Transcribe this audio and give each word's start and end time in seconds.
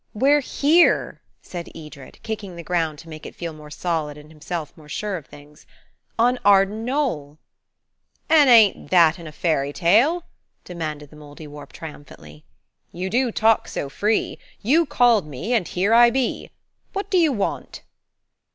"We're 0.15 0.39
here," 0.39 1.21
said 1.43 1.69
Edred, 1.75 2.17
kicking 2.23 2.55
the 2.55 2.63
ground 2.63 2.97
to 2.97 3.07
make 3.07 3.23
it 3.27 3.35
feel 3.35 3.53
more 3.53 3.69
solid 3.69 4.17
and 4.17 4.31
himself 4.31 4.75
more 4.75 4.89
sure 4.89 5.15
of 5.15 5.27
things, 5.27 5.67
"on 6.17 6.39
Arden 6.43 6.83
Knoll." 6.83 7.37
"An' 8.27 8.47
ain't 8.49 8.89
that 8.89 9.19
in 9.19 9.27
a 9.27 9.31
fairy 9.31 9.71
tale?" 9.71 10.25
demanded 10.65 11.11
the 11.11 11.17
Mouldiwarp 11.17 11.71
triumphantly. 11.71 12.43
"You 12.91 13.11
do 13.11 13.31
talk 13.31 13.67
so 13.67 13.89
free. 13.89 14.39
You 14.63 14.87
called 14.87 15.27
me, 15.27 15.53
and 15.53 15.67
here 15.67 15.93
I 15.93 16.09
be. 16.09 16.49
What 16.93 17.11
do 17.11 17.19
you 17.19 17.31
want?" 17.31 17.83